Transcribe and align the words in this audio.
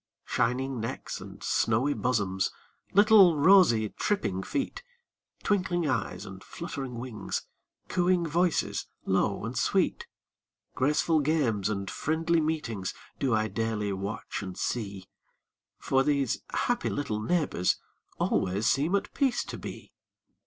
Shining 0.25 0.79
necks 0.79 1.21
and 1.21 1.43
snowy 1.43 1.93
bosoms, 1.93 2.49
Little 2.91 3.37
rosy, 3.37 3.89
tripping 3.89 4.41
feet, 4.41 4.81
Twinkling 5.43 5.87
eyes 5.87 6.25
and 6.25 6.43
fluttering 6.43 6.95
wings, 6.97 7.45
Cooing 7.87 8.25
voices, 8.25 8.87
low 9.05 9.45
and 9.45 9.55
sweet, 9.55 10.07
Graceful 10.73 11.19
games 11.19 11.69
and 11.69 11.87
friendly 11.87 12.41
meetings, 12.41 12.95
Do 13.19 13.35
I 13.35 13.47
daily 13.47 13.93
watch 13.93 14.41
and 14.41 14.57
see. 14.57 15.05
For 15.77 16.01
these 16.01 16.41
happy 16.51 16.89
little 16.89 17.21
neighbors 17.21 17.77
Always 18.17 18.65
seem 18.65 18.95
at 18.95 19.13
peace 19.13 19.43
to 19.43 19.57
be. 19.59 19.91